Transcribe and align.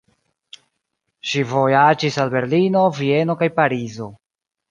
Ŝi 1.31 1.43
vojaĝis 1.51 2.17
al 2.23 2.33
Berlino, 2.35 2.83
Vieno 3.01 3.37
kaj 3.43 3.53
Parizo. 3.61 4.09